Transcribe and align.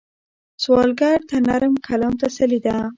سوالګر 0.63 1.19
ته 1.29 1.35
نرم 1.47 1.73
کلام 1.87 2.13
تسلي 2.21 2.59
ده 2.65 2.75